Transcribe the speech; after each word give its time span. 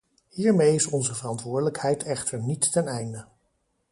Hiermee 0.29 0.73
is 0.75 0.87
onze 0.87 1.15
verantwoordelijkheid 1.15 2.03
echter 2.03 2.39
niet 2.43 2.71
ten 2.71 2.87
einde. 2.87 3.25